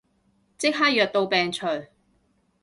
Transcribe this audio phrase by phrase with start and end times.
[0.57, 1.67] 即刻藥到病除